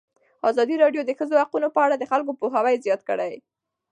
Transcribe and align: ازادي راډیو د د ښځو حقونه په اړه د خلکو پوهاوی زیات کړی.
ازادي 0.49 0.75
راډیو 0.83 1.01
د 1.03 1.07
د 1.07 1.11
ښځو 1.19 1.35
حقونه 1.41 1.67
په 1.75 1.79
اړه 1.85 1.95
د 1.97 2.03
خلکو 2.11 2.37
پوهاوی 2.39 2.81
زیات 2.85 3.01
کړی. 3.09 3.33